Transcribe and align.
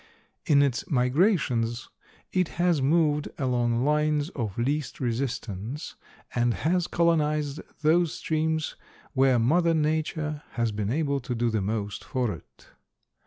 In 0.47 0.63
its 0.63 0.89
migrations 0.89 1.87
it 2.33 2.47
has 2.57 2.81
moved 2.81 3.29
along 3.37 3.85
lines 3.85 4.29
of 4.29 4.57
least 4.57 4.99
resistance, 4.99 5.95
and 6.33 6.55
has 6.55 6.87
colonized 6.87 7.61
those 7.83 8.11
streams 8.15 8.75
where 9.13 9.37
Mother 9.37 9.75
Nature 9.75 10.41
has 10.53 10.71
been 10.71 10.89
able 10.91 11.19
to 11.19 11.35
do 11.35 11.51
the 11.51 11.61
most 11.61 12.03
for 12.03 12.31
it. 12.33 12.69